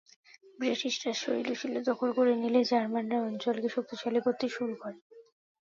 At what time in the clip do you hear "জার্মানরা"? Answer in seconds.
2.71-3.17